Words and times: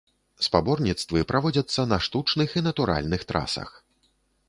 Спаборніцтвы 0.45 1.19
праводзяцца 1.33 1.87
на 1.93 2.01
штучных 2.09 2.49
і 2.61 2.67
натуральных 2.71 3.21
трасах. 3.33 3.69